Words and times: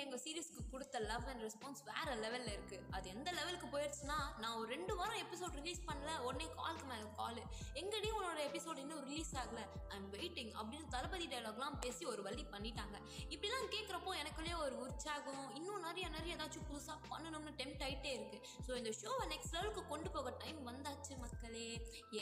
எங்கள் 0.00 0.22
சீரீஸ்க்கு 0.24 0.62
கொடுத்த 0.70 0.98
love 1.04 1.26
and 1.26 1.42
response 1.42 1.82
வேறு 1.88 2.14
லெவலில் 2.22 2.52
இருக்குது 2.52 2.86
அது 2.90 3.06
எந்த 3.08 3.28
லெவலுக்கு 3.32 3.66
போயிடுச்சுன்னா 3.66 4.18
நான் 4.38 4.56
ஒரு 4.56 4.68
ரெண்டு 4.70 4.92
வாரம் 4.96 5.20
எபிசோட் 5.24 5.56
ரிலீஸ் 5.60 5.82
பண்ணல 5.86 6.12
உடனே 6.22 6.46
காலுக்கு 6.56 6.86
மேலே 6.86 7.06
கால் 7.16 7.40
எங்கடி 7.74 8.08
உன்னோட 8.12 8.38
எபிசோட் 8.46 8.78
இன்னும் 8.78 9.02
ரிலீஸ் 9.04 9.32
ஆகல? 9.34 9.60
ஐம் 9.88 10.08
வெயிட்டிங் 10.12 10.52
அப்படின்னு 10.58 10.88
தளபதி 10.88 11.26
டைலாக்லாம் 11.26 11.78
பேசி 11.80 12.04
ஒரு 12.04 12.22
வழி 12.22 12.44
பண்ணிட்டாங்க. 12.52 12.96
இப்படிலாம் 13.30 13.70
கேட்குறப்போ 13.74 14.12
எனக்குள்ளேயே 14.20 14.56
ஒரு 14.64 14.76
உற்சாகம் 14.84 15.44
இன்னும் 15.56 15.84
நிறைய 15.86 16.06
நிறைய 16.08 16.36
ஏதாச்சும் 16.36 16.68
புதுசாக 16.68 16.98
பண்ணணும்னு 17.10 17.52
டெம்ட் 17.60 17.84
ஆகிட்டே 17.86 18.12
இருக்குது 18.14 18.44
ஸோ 18.66 18.76
இந்த 18.76 18.92
ஷோவை 19.00 19.26
நெக்ஸ்ட் 19.32 19.54
லெவலுக்கு 19.54 19.84
கொண்டு 19.86 20.10
போக 20.10 20.32
டைம் 20.42 20.60
வந்தாச்சு 20.70 21.12
மக்களே. 21.18 21.66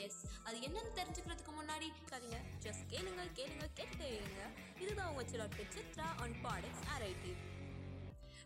எஸ் 0.01 0.19
அது 0.43 0.57
என்னன்னு 0.67 0.91
தெரிஞ்சுக்கிறதுக்கு 0.99 1.53
முன்னாடி 1.53 1.87
சரிங்க 2.11 2.37
ஜஸ்ட் 2.65 2.85
கேளுங்க 2.91 3.23
கேளுங்க 3.39 3.67
கேட்டே 3.79 4.11
இதுதான் 4.81 5.09
உங்க 5.09 5.23
சிலர் 5.27 5.55
சித்ரா 5.75 6.07
அண்ட் 6.23 6.37
பாடக்ஸ் 6.43 6.85
ஆர்ஐடி 6.93 7.33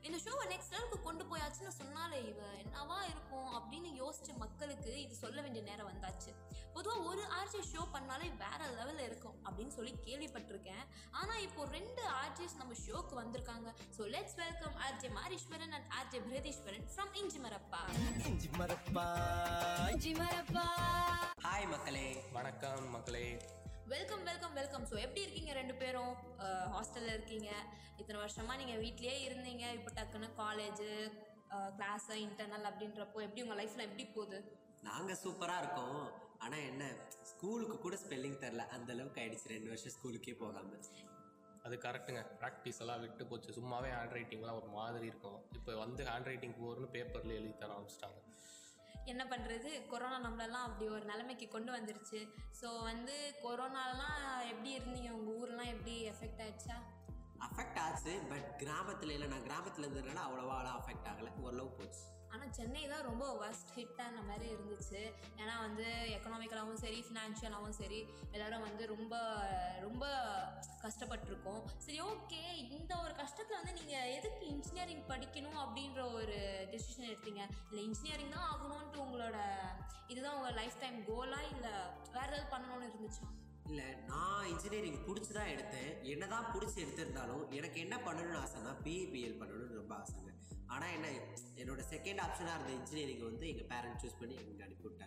இந்த 0.08 0.18
ஷோவை 0.24 0.46
நெக்ஸ்ட் 0.52 0.74
லெவலுக்கு 0.74 0.98
கொண்டு 1.06 1.24
போயாச்சுன்னு 1.30 1.74
சொன்னாலே 1.82 2.18
இவ 2.32 2.40
என்னவா 2.62 2.98
இருக்கும் 3.12 3.52
அப்படின்னு 3.58 3.90
யோசிச்ச 4.02 4.32
மக்களுக்கு 4.42 4.92
இது 5.04 5.14
சொல்ல 5.22 5.38
வேண்டிய 5.46 5.62
நேரம் 5.68 5.90
வந்தாச்சு. 5.92 6.32
பொதுவாக 6.76 7.06
ஒரு 7.12 7.24
ஆர்ஜே 7.38 7.62
ஷோ 7.70 7.82
பண்ணாலே 7.96 8.28
வேற 8.44 8.60
லெவலில் 8.80 9.06
இருக்கும் 9.08 9.38
அப்படின்னு 9.46 9.74
சொல்லி 9.78 9.94
கேள்விப்பட்டிருக்கேன். 10.08 10.84
ஆனால் 11.20 11.42
இப்போ 11.48 11.70
ரெண்டு 11.78 12.04
ஆர்ஜேஸ் 12.22 12.60
நம்ம 12.62 12.78
ஷோக்கு 12.86 13.16
வந்திருக்காங்க. 13.22 13.70
So 13.98 14.10
let's 14.16 14.38
welcome 14.44 14.78
RJ 14.88 15.12
Mariswaran 15.20 15.76
and 15.80 15.90
RJ 16.00 16.22
Pradeeswaran 16.30 16.88
from 16.94 17.16
Inji 17.24 17.42
Marappa 17.48 17.84
Inji 18.32 20.14
மரப்பா 20.22 20.68
hi 21.48 21.70
மக்களே. 21.74 22.08
வணக்கம் 22.38 22.88
மக்களே. 22.98 23.28
வெல்கம் 23.92 24.22
வெல்கம் 24.28 24.54
வெல்கம் 24.58 24.84
ஸோ 24.90 24.96
எப்படி 25.06 25.22
இருக்கீங்க 25.24 25.52
ரெண்டு 25.58 25.74
பேரும்? 25.80 26.12
ஹாஸ்டலில் 26.74 27.14
இருக்கீங்க. 27.16 27.50
இத்தனை 28.02 28.18
வருஷமாக 28.22 28.56
நீங்கள் 28.62 28.80
வீட்லேயே 28.84 29.16
இருந்தீங்க. 29.26 29.64
இப்போ 29.78 29.90
டக்குன்னு 29.98 30.28
காலேஜு 30.38 30.88
கிளாஸு 31.80 32.16
இன்டர்னல் 32.26 32.68
அப்படின்றப்போ 32.70 33.22
எப்படி 33.26 33.44
உங்கள் 33.46 33.60
லைஃப்பில் 33.62 33.86
எப்படி 33.88 34.06
போகுது? 34.16 34.40
நாங்கள் 34.90 35.20
சூப்பராக 35.24 35.62
இருக்கோம். 35.64 36.00
ஆனால் 36.44 36.66
என்ன 36.70 36.84
ஸ்கூலுக்கு 37.32 37.78
கூட 37.86 37.98
ஸ்பெல்லிங் 38.04 38.40
தெரில 38.46 38.66
அந்த 38.78 38.90
அளவுக்கு 38.96 39.22
ஆயிடுச்சு. 39.24 39.52
ரெண்டு 39.56 39.72
வருஷம் 39.74 39.96
ஸ்கூலுக்கே 39.98 40.36
போகாமல் 40.44 40.88
அது 41.66 41.76
கரெக்டுங்க 41.88 42.22
ப்ராக்டிஸ் 42.40 42.82
எல்லாம் 42.86 43.04
விட்டு 43.04 43.26
போச்சு. 43.32 43.58
சும்மாவே 43.60 43.92
ஹேண்ட் 43.98 44.16
ரைட்டிங்லாம் 44.20 44.60
ஒரு 44.62 44.70
மாதிரி 44.80 45.06
இருக்கும். 45.12 45.40
இப்போ 45.60 45.74
வந்து 45.84 46.08
ஹேண்ட் 46.12 46.30
ரைட்டிங் 46.32 46.58
போகிறன்னு 46.62 46.94
பேப்பரில் 46.96 47.38
எழுதி 47.40 47.54
தர 47.62 47.74
ஆரம்பிச்சிட்டாங்க. 47.78 48.20
என்ன 49.06 49.24
பண்ணுறது 49.24 49.88
கொரோனா 49.88 50.18
நம்மளெல்லாம் 50.26 50.66
அப்படி 50.68 50.86
ஒரு 50.90 51.06
நிலைமைக்கு 51.06 51.48
கொண்டு 51.48 51.72
வந்துருச்சு. 51.72 52.20
ஸோ 52.62 52.84
வந்து 52.84 53.36
கொரோனாலாம் 53.44 54.22
எப்படி 54.52 54.72
இருந்தீங்க? 54.78 55.10
உங்கள் 55.10 55.38
ஊர்லாம் 55.42 55.72
எப்படி 55.76 55.96
எஃபெக்ட் 56.14 56.44
ஆயிடுச்சா 56.46 56.78
அஃபெக்ட் 57.48 57.80
ஆச்சு 57.80 58.12
பட் 58.30 58.50
கிராமத்தில் 58.58 59.10
இல்லை. 59.10 59.28
நான் 59.28 59.44
கிராமத்தில் 59.44 59.86
இருந்ததுனால 59.86 60.22
அவ்வளோவா 60.28 60.58
அஃபெக்ட் 60.80 61.08
ஆகலை. 61.12 61.32
ஓரளவு 61.46 61.70
போச்சு. 61.80 62.04
ஆனால் 62.30 62.54
சென்னை 62.58 62.88
தான் 62.88 63.08
ரொம்ப 63.08 63.26
ஒர்ஸ்ட் 63.40 63.74
ஹிட்டான 63.78 64.22
மாதிரி 64.30 64.46
இருந்துச்சு. 64.54 65.02
ஏன்னா 65.42 65.56
வந்து 65.66 65.86
எக்கனாமிக்கலாகவும் 66.16 66.82
சரி 66.84 67.06
ஃபினான்ஷியலாகவும் 67.08 67.78
சரி 67.82 68.00
எல்லாரும் 68.32 68.62
வந்து 68.62 68.86
ரொம்ப 68.88 69.16
கஷ்டப்பட்டிருக்கோம். 70.86 71.62
சரி 71.86 72.00
ஓகே 72.12 72.42
இந்த 72.78 72.92
ஒரு 73.04 73.14
கஷ்டத்தில் 73.22 73.60
வந்து 73.60 73.78
நீங்கள் 73.80 74.12
எதுக்கு 74.18 74.44
இன்ஜினியரிங் 74.56 75.06
படிக்கணும் 75.12 75.60
அப்படின்ற 75.64 76.02
ஒரு 76.20 76.38
டெசிஷன் 76.74 77.10
எடுத்தீங்க? 77.12 77.44
இல்லை 77.70 77.84
இன்ஜினியரிங் 77.90 78.36
தான் 78.36 78.50
ஆகணுன்ட்டு 78.52 79.04
உங்களோட 79.06 79.38
இதுதான் 80.14 80.38
உங்கள் 80.40 80.58
லைஃப் 80.62 80.82
டைம் 80.84 81.00
கோலா 81.10 81.40
இல்லை 81.54 81.74
வேறு 82.18 82.32
ஏதாவது 82.32 82.52
பண்ணணும்னு 82.56 82.90
இருந்துச்சா? 82.92 83.28
இல்லை 83.70 83.88
நான் 84.12 84.48
இன்ஜினியரிங் 84.54 85.00
பிடிச்சி 85.08 85.32
தான் 85.38 85.52
எடுத்தேன். 85.54 85.92
என்ன 86.14 86.24
தான் 86.34 86.50
பிடிச்சி 86.54 86.78
எடுத்திருந்தாலும் 86.84 87.44
எனக்கு 87.60 87.78
என்ன 87.86 87.96
பண்ணணும்னு 88.08 88.42
ஆசைன்னா 88.44 88.74
பிஇபிஎல் 88.86 89.40
பண்ணணும்னு 89.42 89.80
ரொம்ப 89.82 89.94
ஆசைங்க. 90.02 90.32
ஆனால் 90.74 90.94
என்ன 90.98 91.08
என்னோட 91.62 91.82
செகண்ட் 91.94 92.22
ஆப்ஷனாக 92.26 92.56
இருந்த 92.58 92.72
இன்ஜினியரிங் 92.80 93.24
வந்து 93.30 93.46
எங்கள் 93.52 93.70
பேரண்ட்ஸ் 93.72 94.04
சூஸ் 94.04 94.20
பண்ணி 94.22 94.36
எங்களுக்கு 94.42 94.66
அனுப்பிவிட்டேன் 94.68 95.03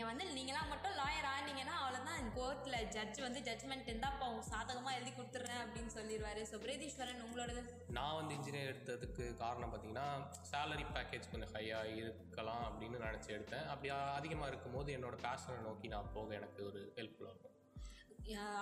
நீங்கள் 0.00 0.16
வந்து 0.16 0.34
நீங்களாம் 0.36 0.70
மட்டும் 0.72 0.94
லாயர் 0.98 1.26
ஆனீங்கன்னா 1.30 1.72
அவ்வளோதான் 1.78 2.28
கோர்ட்டில் 2.36 2.86
ஜட்ஜ் 2.94 3.18
வந்து 3.24 3.40
ஜட்ஜ்மெண்ட் 3.48 3.88
இருந்தால் 3.90 4.12
அப்போ 4.12 4.24
அவங்க 4.28 4.44
சாதகமாக 4.52 4.94
எழுதி 4.98 5.10
கொடுத்துட்றேன் 5.16 5.60
அப்படின்னு 5.64 5.90
சொல்லிடுவாரு. 5.96 6.42
ஸோ 6.50 6.58
பிரேதீஸ்வரன் 6.62 7.20
உங்களோடது? 7.24 7.62
நான் 7.96 8.16
வந்து 8.18 8.32
இன்ஜினியர் 8.38 8.70
எடுத்ததுக்கு 8.70 9.24
காரணம் 9.42 9.72
பார்த்தீங்கன்னா 9.72 10.06
சேலரி 10.50 10.86
பேக்கேஜ் 10.94 11.30
கொஞ்சம் 11.32 11.52
ஹையாக 11.56 11.92
இருக்கலாம் 12.04 12.64
அப்படின்னு 12.68 13.04
நினச்சி 13.06 13.30
எடுத்தேன். 13.36 13.68
அப்படி 13.72 13.90
அதிகமாக 14.18 14.50
இருக்கும்போது 14.52 14.94
என்னோட 14.98 15.18
பேஷனை 15.26 15.60
நோக்கி 15.68 15.90
நான் 15.96 16.12
போக 16.16 16.34
எனக்கு 16.40 16.62
ஒரு 16.70 16.82
ஹெல்ப்ஃபுல்லாக 17.00 17.34
இருக்கும். 17.34 17.56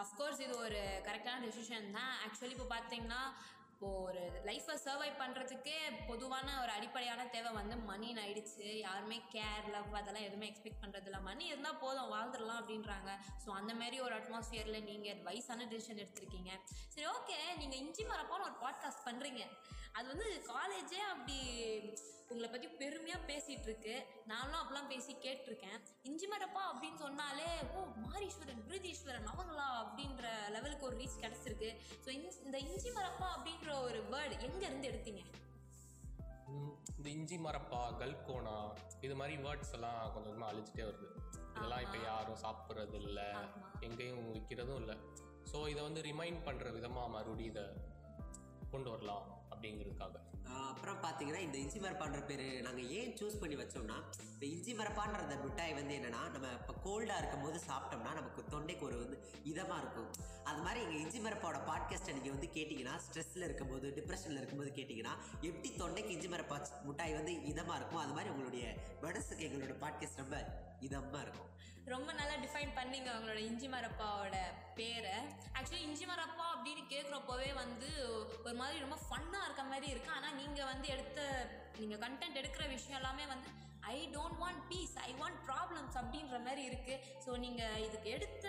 அஃப்கோர்ஸ் 0.03 0.43
இது 0.47 0.57
ஒரு 0.67 0.83
கரெக்டான 1.07 1.39
டெசிஷன் 1.47 1.89
தான். 1.99 2.13
ஆக்சுவலி 2.27 2.55
இப்போ 2.57 2.69
பார்த்தீங்கன்னா 2.77 3.23
இப்போது 3.79 4.05
ஒரு 4.07 4.23
லைஃப்பை 4.47 4.75
சர்வை 4.85 5.11
பண்ணுறதுக்கே 5.21 5.77
பொதுவான 6.09 6.47
ஒரு 6.63 6.71
அடிப்படையான 6.77 7.27
தேவை 7.35 7.51
வந்து 7.59 7.75
மணின்னு 7.91 8.23
ஆயிடுச்சு. 8.23 8.65
யாருமே 8.87 9.19
கேர் 9.35 9.69
லவ் 9.75 9.95
அதெல்லாம் 9.99 10.27
எதுவுமே 10.29 10.49
எக்ஸ்பெக்ட் 10.51 10.83
பண்ணுறதில்ல 10.83 11.19
மணி 11.29 11.45
இருந்தால் 11.51 11.79
போதும் 11.85 12.11
வாழ்ந்துடலாம் 12.15 12.61
அப்படின்றாங்க. 12.63 13.13
ஸோ 13.45 13.49
அந்த 13.61 13.73
மாதிரி 13.81 13.97
ஒரு 14.07 14.15
அட்மாஸ்ஃபியரில் 14.19 14.87
நீங்கள் 14.89 15.23
வயசான 15.29 15.69
டிசிஷன் 15.73 16.03
எடுத்திருக்கீங்க. 16.05 16.53
சரி 16.95 17.07
ஓகே 17.15 17.39
நீங்கள் 17.61 17.81
இஞ்சி 17.85 18.07
மரப்பான்னு 18.11 18.49
ஒரு 18.51 18.59
பாட்காஸ்ட் 18.65 19.07
பண்ணுறீங்க 19.09 19.45
அது 19.99 20.07
வந்து 20.13 20.29
காலேஜே 20.53 21.01
அப்படி 21.13 21.39
உங்களை 22.33 22.49
பற்றி 22.51 22.69
பெருமையாக 22.81 23.27
பேசிகிட்டு 23.31 23.69
இருக்கு. 23.69 23.95
நானும் 24.33 24.59
அப்படிலாம் 24.61 24.91
பேசி 24.91 25.13
கேட்டிருக்கேன். 25.27 25.79
இஞ்சி 26.09 26.27
மரப்பா 26.33 26.63
அப்படின்னு 26.71 27.01
சொன்னாலே 27.05 27.49
ஓ 27.77 27.85
மாரீஸ்வரன் 28.07 28.63
பிரீதீஸ்வரன் 28.69 29.31
ஒரு 30.89 30.97
ரீச் 31.03 31.23
கிடச்சிருக்கு. 31.25 31.71
ஸோ 32.05 32.09
இந்த 32.47 32.57
இஞ்சி 32.69 32.91
மரப்பா 32.99 33.29
அப்படின்ற 33.37 33.71
ஒரு 33.89 34.01
வேர்டு 34.15 34.35
எங்கேருந்து 34.49 34.91
எடுத்தீங்க? 34.93 35.23
இந்த 36.99 37.09
இஞ்சி 37.17 37.37
மரப்பா 37.47 37.81
கல்கோனா 38.03 38.57
இது 39.07 39.15
மாதிரி 39.21 39.35
வேர்ட்ஸ் 39.47 39.75
எல்லாம் 39.79 39.99
கொஞ்சம் 40.15 40.31
கொஞ்சமாக 40.31 40.53
அழிச்சிட்டே 40.53 40.85
வருது. 40.91 41.09
இதெல்லாம் 41.57 41.83
இப்போ 41.87 41.99
யாரும் 42.11 42.41
சாப்பிட்றது 42.45 42.99
இல்லை. 43.09 43.29
எங்கேயும் 43.87 44.25
விற்கிறதும் 44.37 44.81
இல்லை. 44.83 44.97
ஸோ 45.51 45.59
இதை 45.73 45.83
வந்து 45.89 46.01
ரிமைண்ட் 46.09 46.41
பண்ணுற 46.47 46.73
விதமாக 46.79 47.13
மறுபடியும் 47.17 47.53
இதை 47.53 47.67
கொண்டு 48.73 48.89
வரலாம் 48.95 49.27
அப்படிங்கிறதுக்காக. 49.53 50.17
அப்புறம் 50.71 50.99
பார்த்தீங்கன்னா 51.05 51.41
இந்த 51.47 51.57
இஞ்சி 51.63 51.79
மரப்பான்ற 51.85 52.21
பேர் 52.29 52.45
நாங்கள் 52.67 52.91
ஏன் 52.99 53.15
சூஸ் 53.21 53.41
பண்ணி 53.43 53.57
வச்சோம்னா 53.61 53.97
இந்த 54.33 54.45
இஞ்சி 54.79 54.87
மரப்பான்ற 54.87 55.23
அந்த 55.23 55.37
மிட்டாய் 55.37 55.73
வந்து 55.75 55.95
என்னன்னா 55.95 56.21
நம்ம 56.33 56.49
இப்போ 56.59 56.75
கோல்டாக 56.85 57.17
இருக்கும் 57.19 57.43
போது 57.43 57.59
சாப்பிட்டோம்னா 57.69 58.13
நமக்கு 58.15 58.41
தொண்டைக்கு 58.53 58.81
ஒரு 58.81 58.97
வந்து 58.99 59.17
இதமாக 59.45 59.79
இருக்கும். 59.79 60.11
அது 60.45 60.61
மாதிரி 60.63 60.81
எங்கள் 60.85 61.01
இஞ்சி 61.01 61.21
மரப்பாவோட 61.21 61.59
பாட்காஸ்ட்டை 61.71 62.13
நீங்கள் 62.13 62.35
வந்து 62.35 62.49
கேட்டிங்கன்னா 62.57 62.95
ஸ்ட்ரெஸ்ஸில் 63.07 63.47
இருக்கும்போது 63.49 63.89
டிப்ரெஷனில் 63.97 64.41
இருக்கும்போது 64.41 64.71
கேட்டிங்கன்னா 64.71 65.15
எப்படி 65.41 65.71
தொண்டைக்கு 65.79 66.15
இஞ்சி 66.17 66.29
மரப்பா 66.29 66.59
மிட்டாய் 66.85 67.13
வந்து 67.13 67.33
இதமாக 67.53 67.79
இருக்கும் 67.81 68.03
அது 68.05 68.13
மாதிரி 68.13 68.33
உங்களுடைய 68.35 68.67
மனசுக்கு 69.03 69.49
எங்களோட 69.49 69.77
பாட்காஸ்ட் 69.85 70.23
ரொம்ப 70.23 70.39
இதமாக 70.81 71.23
இருக்கும். 71.27 71.51
ரொம்ப 71.95 72.11
நல்லா 72.13 72.35
டிஃபைன் 72.45 72.77
பண்ணீங்க 72.79 73.09
அவங்களோட 73.15 73.41
இஞ்சி 73.51 73.69
மரப்பாவோட 73.69 74.37
பேரை. 74.75 75.17
ஆக்சுவலி 75.59 75.85
இஞ்சி 75.89 76.07
மரப்பா 76.07 76.47
அப்படின்னு 76.55 76.85
கேட்குறப்போவே 76.95 77.51
வந்து 77.63 77.89
ஒரு 78.45 78.57
மாதிரி 78.63 78.79
ரொம்ப 78.79 78.99
ஃபன்னாக 79.07 79.47
இருக்க 79.47 79.65
மாதிரி 79.73 79.89
இருக்கும் 79.91 80.17
ஆனால் 80.17 80.37
நீங்கள் 80.43 80.71
வந்து 80.73 80.89
எடுத்த 80.89 81.21
நீங்கள் 81.79 82.03
கண்டென்ட் 82.05 82.41
எடுக்கிற 82.43 82.67
விஷயம் 82.69 83.01
எல்லாமே 83.03 83.27
வந்து 83.27 83.49
I 83.95 83.97
don't 84.17 84.39
want 84.43 84.63
peace 84.71 84.95
I 85.09 85.11
want 85.21 85.41
problems 85.49 85.97
அப்படின்ற 86.03 86.39
மாதிரி 86.47 86.63
இருக்குது 86.71 87.01
ஸோ 87.25 87.31
நீங்கள் 87.45 87.83
இதுக்கு 87.87 88.09
எடுத்த 88.17 88.47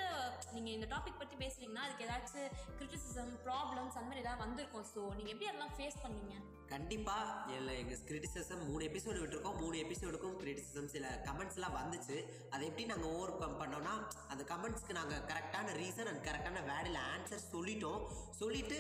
நீங்கள் 0.56 0.76
இந்த 0.78 0.88
டாபிக் 0.94 1.20
பற்றி 1.22 1.36
பேசுறீங்கன்னா 1.44 1.86
அதுக்கு 1.88 2.06
ஏதாச்சும் 2.08 2.50
கிரிட்டிசிசம் 2.80 3.34
ப்ராப்ளம்ஸ் 3.48 3.98
அந்த 3.98 4.08
மாதிரி 4.10 4.24
ஏதாவது 4.26 4.44
வந்திருக்கும். 4.46 4.88
ஸோ 4.94 5.02
நீங்கள் 5.18 5.34
எப்படி 5.34 5.50
அதெல்லாம் 5.50 5.76
ஃபேஸ் 5.78 6.00
பண்ணீங்க? 6.06 6.36
கண்டிப்பாக 6.74 7.54
இல்லை 7.58 7.74
எங்கள் 7.82 8.04
கிரிட்டிசிசம் 8.10 8.64
மூணு 8.70 8.84
எபிசோடு 8.90 9.22
விட்டுருக்கோம். 9.22 9.60
மூணு 9.64 9.76
எபிசோடுக்கும் 9.86 10.36
கிரிட்டிசிசம் 10.42 10.92
சில 10.96 11.08
கமெண்ட்ஸ்லாம் 11.28 11.78
வந்துச்சு. 11.80 12.18
அதை 12.54 12.64
எப்படி 12.70 12.86
நாங்கள் 12.92 13.12
ஓவர் 13.16 13.40
கம் 13.42 13.60
பண்ணோம்னா 13.62 13.96
அந்த 14.34 14.44
கமெண்ட்ஸ்க்கு 14.54 15.00
நாங்கள் 15.00 15.26
கரெக்டான 15.32 15.76
ரீசன் 15.82 16.12
அண்ட் 16.14 16.26
கரெக்டான 16.30 16.64
வேர்டில் 16.72 17.02
ஆன்சர் 17.14 17.50
சொல்லிட்டோம். 17.54 18.04
சொல்லிட்டு 18.42 18.80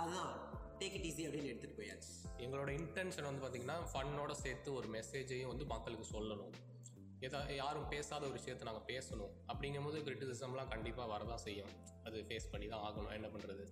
அதுதான். 0.00 0.32
டேக் 0.80 0.94
இட் 0.98 1.06
ஈஸி 1.08 1.24
அப்படின்னு 1.28 1.50
எடுத்துகிட்டு 1.52 1.78
போயாச்சு. 1.80 2.12
எங்களோட 2.44 2.70
இன்டென்ஷன் 2.80 3.26
வந்து 3.28 3.42
பார்த்திங்கன்னா 3.44 3.76
ஃபன்னோட 3.92 4.32
சேர்த்து 4.44 4.74
ஒரு 4.74 4.88
மெசேஜையும் 4.88 5.50
வந்து 5.52 5.64
மக்களுக்கு 5.64 6.06
சொல்லணும். 6.12 6.52
எதா 7.26 7.54
யாரும் 7.54 7.88
பேசாத 7.88 8.22
ஒரு 8.24 8.34
விஷயத்தை 8.38 8.66
நாங்கள் 8.68 8.88
பேசணும். 8.92 9.32
அப்படிங்கும்போது 9.52 9.98
கிரிட்டிசிசம்லாம் 10.06 10.68
கண்டிப்பாக 10.68 11.08
வரதான் 11.12 11.42
செய்யும். 11.46 11.72
அது 12.04 12.24
ஃபேஸ் 12.28 12.50
பண்ணி 12.50 12.68
தான் 12.68 12.84
ஆகணும். 12.88 13.12
என்ன 13.18 13.26
பண்ணுறது 13.26 13.64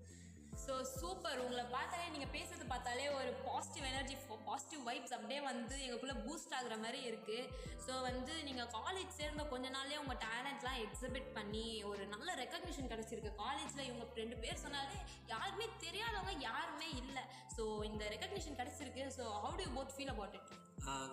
ஸோ 0.65 0.75
சூப்பர் 0.99 1.43
உங்களை 1.45 1.65
பார்த்தாலே 1.75 2.07
நீங்கள் 2.15 2.33
பேசுறது 2.37 2.65
பார்த்தாலே 2.73 3.07
ஒரு 3.19 3.31
பாசிட்டிவ் 3.47 3.87
எனர்ஜி 3.91 4.17
பாசிட்டிவ் 4.49 4.83
வைப்ஸ் 4.89 5.15
அப்படியே 5.17 5.41
வந்து 5.49 5.75
எங்களுக்குள்ளே 5.85 6.17
பூஸ்ட் 6.25 6.55
ஆகுற 6.59 6.75
மாதிரி 6.83 7.01
இருக்குது 7.09 7.49
ஸோ 7.85 7.93
வந்து 8.09 8.35
நீங்கள் 8.49 8.71
காலேஜ் 8.77 9.17
சேர்ந்த 9.19 9.43
கொஞ்ச 9.53 9.67
நாள்லேயே 9.77 10.01
உங்கள் 10.03 10.21
டேலண்ட்லாம் 10.25 10.79
எக்ஸிபிட் 10.85 11.29
பண்ணி 11.39 11.67
ஒரு 11.91 12.03
நல்ல 12.15 12.29
ரெக்கக்னிஷன் 12.43 12.91
கிடச்சிருக்கு. 12.93 13.33
காலேஜில் 13.45 13.87
இவங்க 13.89 14.07
ரெண்டு 14.23 14.37
பேர் 14.43 14.63
சொன்னாலே 14.65 14.99
யாருமே 15.33 15.67
தெரியாதவங்க 15.85 16.35
யாருமே 16.49 16.89
இல்லை. 17.03 17.25
ஸோ 17.57 17.65
இந்த 17.91 18.03
ரெக்கக்னிஷன் 18.15 18.59
கிடச்சிருக்கு. 18.61 19.05
So 19.19 19.25
how 19.45 19.55
do 19.61 19.69
both 19.79 19.95
feel 19.97 20.13
about 20.15 20.37
it 20.41 20.53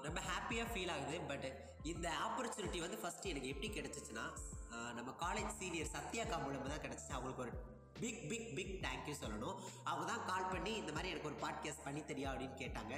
ரொம்ப 0.08 0.20
ஹாப்பியாக 0.32 0.68
ஃபீல் 0.74 0.94
ஆகுது. 0.96 1.16
பட் 1.32 1.48
இந்த 1.94 2.08
ஆப்பர்ச்சுனிட்டி 2.26 2.80
வந்து 2.86 3.00
ஃபஸ்ட்டு 3.04 3.32
எனக்கு 3.34 3.52
எப்படி 3.54 3.70
கிடச்சிச்சுன்னா 3.78 4.26
நம்ம 4.98 5.10
காலேஜ் 5.26 5.52
சீனியர் 5.62 5.94
சத்யாக்கா 5.96 6.38
மூலமாக 6.46 6.70
தான் 6.74 6.84
கிடச்சிச்சு. 6.86 7.14
அவங்களுக்கு 7.18 7.44
ஒரு 7.46 7.54
பிக் 8.02 8.24
பிக் 8.32 8.50
பிக் 8.58 8.76
தேங்க்யூ 8.86 9.16
சொல்லணும். 9.22 9.56
அவங்க 9.90 10.06
தான் 10.12 10.26
கால் 10.30 10.52
பண்ணி 10.54 10.74
இந்த 10.82 10.92
மாதிரி 10.96 11.12
எனக்கு 11.14 11.30
ஒரு 11.32 11.40
பாட்காஸ்ட் 11.46 11.86
பண்ணி 11.88 12.04
தெரியா 12.12 12.30
அப்படின்னு 12.34 12.58
கேட்டாங்க. 12.64 12.94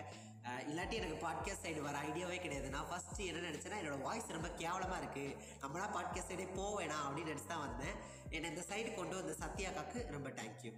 இல்லாட்டி 0.70 0.96
எனக்கு 1.00 1.18
பாட்காஸ்ட் 1.24 1.64
சைடு 1.66 1.80
வர 1.88 1.96
ஐடியாவே 2.10 2.38
கிடையாது. 2.44 2.68
நான் 2.76 2.90
ஃபஸ்ட்டு 2.90 3.28
என்ன 3.30 3.46
நினச்சேன்னா 3.48 3.80
என்னோட 3.82 3.98
வாய்ஸ் 4.08 4.36
ரொம்ப 4.38 4.50
கேவலமாக 4.62 5.00
இருக்குது 5.02 5.36
நம்மளா 5.64 5.88
பாட்காஸ்ட் 5.96 6.32
சைடே 6.32 6.46
போவேணா 6.60 7.00
அப்படின்னு 7.06 7.34
நினச்சி 7.34 7.50
தான் 7.54 7.66
வந்தேன். 7.68 7.98
என்னை 8.36 8.48
இந்த 8.54 8.64
சைடு 8.70 8.92
கொண்டு 9.00 9.18
வந்த 9.20 9.36
சத்யாக்காக்கு 9.44 10.00
ரொம்ப 10.18 10.32
தேங்க்யூ 10.42 10.74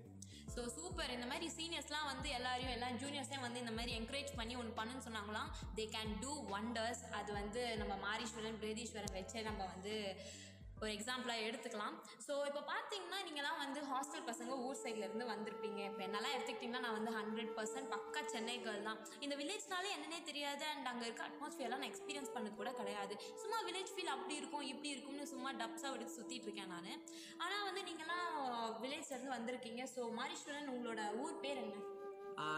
ஸோ 0.53 0.61
சூப்பர் 0.75 1.11
இந்த 1.15 1.25
மாதிரி 1.31 1.47
சீனியர்ஸ்லாம் 1.57 2.07
வந்து 2.11 2.27
எல்லாரையும் 2.37 2.73
எல்லா 2.75 2.87
ஜூனியர்ஸையும் 3.01 3.45
வந்து 3.45 3.59
இந்த 3.63 3.73
மாதிரி 3.75 3.91
என்கரேஜ் 3.97 4.31
பண்ணி 4.39 4.53
ஒன்று 4.61 4.73
பண்ணுன்னு 4.79 5.05
சொன்னாங்களாம். 5.07 5.49
தே 5.77 5.83
கேன் 5.95 6.13
டூ 6.23 6.31
ஒண்டர்ஸ் 6.57 7.03
அது 7.19 7.29
வந்து 7.39 7.61
நம்ம 7.81 7.93
மாரீஸ்வரன் 8.05 8.59
பிரதீஸ்வரன் 8.63 9.15
வச்சே 9.17 9.41
நம்ம 9.49 9.61
வந்து 9.73 9.93
ஒரு 10.81 10.89
எக்ஸாம்பிளாக 10.97 11.45
எடுத்துக்கலாம். 11.47 11.95
ஸோ 12.25 12.33
இப்போ 12.49 12.61
பார்த்தீங்கன்னா 12.71 13.17
நீங்களாம் 13.27 13.59
வந்து 13.63 13.79
ஹாஸ்டல் 13.91 14.25
பசங்க 14.29 14.51
ஊர் 14.65 14.79
சைட்லேருந்து 14.83 15.25
வந்திருப்பீங்க. 15.31 15.79
இப்போ 15.89 16.01
என்னெல்லாம் 16.07 16.35
எடுத்துக்கிட்டிங்கன்னா 16.35 16.83
நான் 16.85 16.97
வந்து 16.97 17.11
ஹண்ட்ரட் 17.17 17.51
பர்சன்ட் 17.57 17.91
பக்கா 17.93 18.21
சென்னை 18.33 18.55
கேர்ள் 18.65 18.87
தான். 18.89 18.99
இந்த 19.25 19.35
வில்லேஜ்னாலே 19.41 19.91
என்னன்னே 19.95 20.19
தெரியாது. 20.29 20.65
அண்ட் 20.73 20.89
அங்கே 20.91 21.05
இருக்க 21.07 21.23
அட்மாஸ்ஃபியர்லாம் 21.29 21.83
நான் 21.83 21.91
எக்ஸ்பீரியன்ஸ் 21.91 22.33
பண்ண 22.37 22.49
கூட 22.61 22.71
கிடையாது. 22.79 23.15
சும்மா 23.43 23.59
வில்லேஜ் 23.67 23.93
ஃபீல் 23.95 24.13
அப்படி 24.15 24.35
இருக்கும் 24.41 24.65
இப்படி 24.71 24.91
இருக்கும்னு 24.95 25.27
சும்மா 25.33 25.51
டப்ஸாக 25.61 25.93
விட்டு 25.95 26.15
சுற்றிட்டு 26.17 26.49
இருக்கேன் 26.49 26.73
நான். 26.75 26.91
ஆனால் 27.43 27.65
வந்து 27.69 27.83
நீங்களாம் 27.91 28.27
வில்லேஜ்லேருந்து 28.83 29.35
வந்திருக்கீங்க. 29.37 29.83
ஸோ 29.95 30.03
மாரீஸ்வரன் 30.19 30.73
உங்களோட 30.75 31.01
ஊர் 31.23 31.39
பேர் 31.45 31.63
என்ன? 31.65 31.77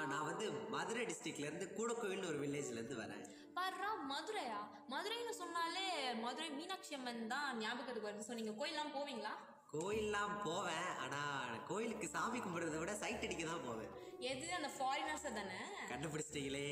நான் 0.10 0.28
வந்து 0.30 0.46
மதுரை 0.74 1.04
டிஸ்ட்ரிக்ட்லேருந்து 1.10 1.68
கூடக்கோவில்னு 1.78 2.28
ஒரு 2.32 2.40
வில்லேஜ்லேருந்து 2.42 2.98
வரேன். 3.04 3.24
பாருடா 3.58 3.90
மதுரையா? 4.12 4.60
மதுரைன்னு 4.94 5.34
சொன்னாலே 5.42 5.88
மதுரை 6.24 6.50
மீனாட்சி 6.58 6.94
அம்மன் 6.98 7.24
தான் 7.34 7.58
ஞாபகத்துக்கு 7.64 8.08
வருது 8.10 8.28
ஸோ 8.30 8.36
நீங்கள் 8.40 8.58
கோயிலெலாம் 8.60 8.96
போவீங்களா? 8.98 9.34
கோயில்லாம் 9.74 10.34
போவேன். 10.46 10.90
ஆனால் 11.04 11.60
கோயிலுக்கு 11.70 12.08
சாமி 12.16 12.40
கும்பிட்றத 12.40 12.80
விட 12.80 12.94
சைட் 13.02 13.26
அடிக்க 13.26 13.44
தான் 13.46 13.68
போவேன். 13.68 13.92
எது? 14.32 14.48
அந்த 14.58 14.70
ஃபாரினர்ஸை 14.78 15.32
தானே? 15.38 15.60
கண்டுபிடிச்சிட்டீங்களே. 15.92 16.68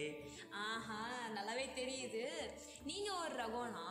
ஆஹா 0.64 1.00
நல்லாவே 1.38 1.66
தெரியுது. 1.80 2.24
நீங்கள் 2.90 3.20
ஒரு 3.24 3.36
ரகம்னா 3.44 3.88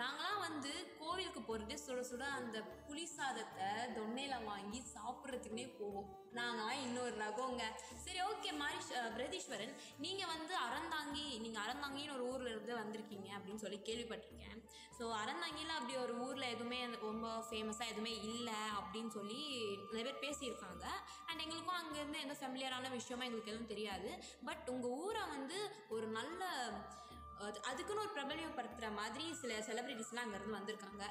நாங்களாம் 0.00 0.44
வந்து 0.46 0.72
கோவிலுக்கு 0.98 1.40
போகிறது 1.48 1.74
சுட 1.84 2.00
சுட 2.10 2.24
அந்த 2.38 2.58
புளி 2.86 3.04
சாதத்தை 3.16 3.68
தொன்னையில் 3.96 4.46
வாங்கி 4.50 4.80
சாப்பிட்றதுக்குனே 4.94 5.66
போவோம். 5.78 6.08
நாங்களாம் 6.38 6.82
இன்னொரு 6.84 7.14
ரகங்க. 7.24 7.62
சரி 8.04 8.20
ஓகே 8.28 8.50
மாரிஷ் 8.60 8.92
பிரதீஸ்வரன் 9.16 9.74
நீங்கள் 10.04 10.30
வந்து 10.34 10.54
அறந்தாங்கி 10.66 11.26
நீங்கள் 11.44 11.64
அறந்தாங்கின்னு 11.64 12.16
ஒரு 12.18 12.26
ஊரில் 12.32 12.52
இருந்து 12.52 12.74
வந்திருக்கீங்க 12.82 13.28
அப்படின்னு 13.38 13.64
சொல்லி 13.64 13.80
கேள்விப்பட்டிருக்கேன். 13.88 14.60
ஸோ 14.98 15.04
அறந்தாங்கியில் 15.22 15.76
அப்படி 15.78 15.94
ஒரு 16.04 16.14
ஊரில் 16.26 16.52
எதுவுமே 16.54 16.78
ரொம்ப 17.08 17.28
ஃபேமஸாக 17.48 17.92
எதுவுமே 17.92 18.14
இல்லை 18.30 18.60
அப்படின்னு 18.78 19.12
சொல்லி 19.18 19.40
நிறைய 19.90 20.04
பேர் 20.06 20.24
பேசியிருக்காங்க. 20.26 20.84
அண்ட் 21.28 21.42
எங்களுக்கும் 21.44 21.80
அங்கேருந்து 21.80 22.24
எந்த 22.24 22.36
ஃபெமிலியரான 22.40 22.90
விஷயமா 22.98 23.26
எங்களுக்கு 23.28 23.52
எதுவும் 23.54 23.72
தெரியாது. 23.74 24.10
பட் 24.48 24.66
உங்கள் 24.74 24.96
ஊரை 25.04 25.24
வந்து 25.36 25.58
ஒரு 25.96 26.08
நல்ல 26.18 26.42
அதுக்குன்னு 27.70 28.02
ஒரு 28.04 28.12
பிரபலியப்படுத்துகிற 28.16 28.88
மாதிரி 28.92 29.24
சில 29.40 29.52
செலிபிரிட்டிஸ்லாம் 29.68 30.24
அங்கேருந்து 30.24 30.58
வந்திருக்காங்க. 30.58 31.04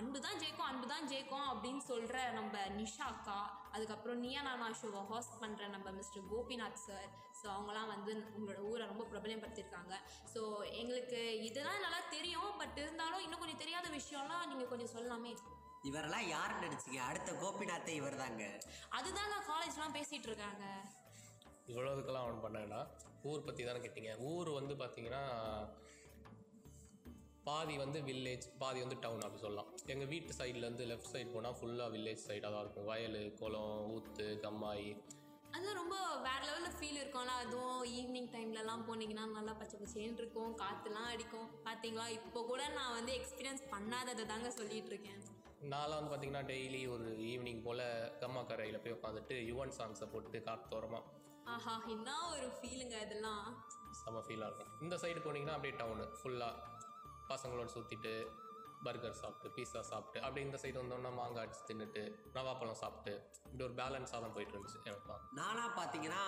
அன்பு 0.00 0.18
தான் 0.26 0.38
ஜெயிக்கும் 0.42 0.68
அன்பு 0.68 0.86
தான் 0.86 1.08
ஜெயிக்கும் 1.10 1.48
அப்படின்னு 1.52 1.82
சொல்கிற 1.90 2.18
நம்ம 2.30 2.52
நிஷா 2.76 3.04
அக்கா 3.04 3.38
அதுக்கப்புறம் 3.72 4.20
நியா 4.20 4.42
நானா 4.42 4.68
ஷோவை 4.80 5.02
ஹோஸ்ட் 5.10 5.40
பண்ணுற 5.42 5.68
நம்ம 5.68 5.90
மிஸ்டர் 5.90 6.28
கோபிநாத் 6.32 6.84
சார் 6.86 7.08
ஸோ 7.40 7.46
அவங்களாம் 7.54 7.92
வந்து 7.94 8.12
உங்களோட 8.38 8.60
ஊரை 8.70 8.86
ரொம்ப 8.86 9.04
பிரபலியப்படுத்தியிருக்காங்க 9.12 9.94
ஸோ 10.34 10.40
எங்களுக்கு 10.80 11.20
இதெல்லாம் 11.48 11.84
நல்லா 11.86 12.00
தெரியும் 12.10 12.52
பட் 12.62 12.78
இருந்தாலும் 12.78 13.24
இன்னும் 13.26 13.42
கொஞ்சம் 13.42 13.62
தெரியாத 13.64 13.88
விஷயம்லாம் 13.98 14.48
நீங்கள் 14.52 14.72
கொஞ்சம் 14.72 14.94
சொல்லலாமே 14.96 15.34
இவரெல்லாம் 15.84 16.28
யாருன்னு 16.28 16.66
நினைச்சீங்க? 16.66 17.00
அடுத்த 17.08 17.30
கோபிநாத்தே 17.40 17.94
இவர் 17.94 18.14
தாங்க 18.16 18.44
அதுதாங்க 18.98 19.34
காலேஜ்லாம் 19.48 19.96
பேசிகிட்டு 19.96 20.28
இருக்காங்க. 20.30 20.64
இவ்வளோ 21.70 21.92
இதுக்கெல்லாம் 21.94 22.26
அவன் 22.26 22.44
பண்ணேன்னா 22.44 22.80
ஊர் 23.30 23.46
பற்றி 23.46 23.62
தானே 23.66 23.80
கேட்டிங்க. 23.84 24.12
ஊர் 24.30 24.48
வந்து 24.58 24.74
பார்த்தீங்கன்னா 24.82 25.22
பாதி 27.48 27.74
வந்து 27.82 27.98
வில்லேஜ் 28.08 28.44
பாதி 28.60 28.78
வந்து 28.84 28.96
டவுன் 29.04 29.24
அப்படி 29.24 29.42
சொல்லலாம். 29.44 29.70
எங்கள் 29.92 30.10
வீட்டு 30.12 30.36
சைட்லேருந்து 30.38 30.84
லெஃப்ட் 30.90 31.10
சைடு 31.14 31.32
போனால் 31.34 31.56
ஃபுல்லாக 31.58 31.92
வில்லேஜ் 31.94 32.22
சைடாக 32.28 32.50
தான் 32.54 32.62
இருக்கும். 32.64 32.88
வயல் 32.90 33.18
குளம் 33.40 33.74
ஊத்து 33.94 34.26
கம்மாய். 34.44 34.88
அது 35.56 35.74
ரொம்ப 35.80 35.96
வேற 36.26 36.40
லெவலில் 36.48 36.76
ஃபீல் 36.78 37.00
இருக்கும்ல. 37.00 37.34
அதுவும் 37.42 37.82
ஈவினிங் 37.98 38.30
டைம்லலாம் 38.36 38.84
போனீங்கன்னா 38.88 39.24
நல்லா 39.36 39.52
பச்சை 39.60 39.76
பச்சேன்னு 39.82 40.20
இருக்கும். 40.22 40.54
காற்றுலாம் 40.62 41.10
அடிக்கும். 41.14 41.50
பார்த்தீங்களா 41.66 42.06
இப்போ 42.18 42.42
கூட 42.50 42.62
நான் 42.78 42.96
வந்து 42.98 43.12
எக்ஸ்பீரியன்ஸ் 43.18 43.64
பண்ணாததை 43.74 44.24
தாங்க 44.32 44.50
சொல்லிட்டு 44.60 44.90
இருக்கேன். 44.94 45.20
நான்லாம் 45.72 45.98
வந்து 45.98 46.12
பார்த்தீங்கன்னா 46.12 46.46
டெய்லி 46.52 46.80
ஒரு 46.94 47.08
ஈவினிங் 47.32 47.62
போல் 47.66 47.84
கம்மா 48.22 48.42
கரையில் 48.52 48.82
போய் 48.84 48.96
உட்காந்துட்டு 48.96 49.36
யுவன் 49.50 49.76
சாங்ஸை 49.78 50.08
போட்டு 50.14 50.40
காத்தோரமாக 50.48 51.04
ஆஹா 51.46 51.74
என்ன 51.88 52.10
ஒரு 52.28 52.46
ஃபீலுங்க 52.58 52.96
இதெல்லாம்? 53.06 53.46
செம்ம 53.98 54.22
ஃபீலாக 54.26 54.48
இருக்கும். 54.50 54.72
இந்த 54.80 54.94
சைடு 55.02 55.20
போனீங்கன்னா 55.24 55.56
அப்படியே 55.56 55.74
டவுனு 55.76 56.06
ஃபுல்லாக 56.18 56.72
பசங்களோட 57.30 57.68
சுற்றிட்டு 57.74 58.12
பர்கர் 58.82 59.18
சாப்பிட்டு 59.20 59.48
பீஸா 59.56 59.80
சாப்பிட்டு 59.90 60.18
அப்படியே 60.20 60.46
இந்த 60.46 60.58
சைடு 60.62 60.80
வந்தோம்னா 60.80 61.10
மாங்காய் 61.10 61.44
அடிச்சு 61.44 61.62
தின்னுட்டு 61.68 62.02
நவாப்பழம் 62.34 62.80
சாப்பிட்டு 62.80 63.12
இப்படி 63.44 63.64
ஒரு 63.64 63.74
பேலன்ஸாக 63.74 64.20
தான் 64.20 64.34
போயிட்டு 64.34 64.54
இருந்துச்சு 64.54 64.80
எனக்குலாம் 64.84 65.22
நானா 65.32 65.64
பார்த்தீங்கன்னா 65.76 66.22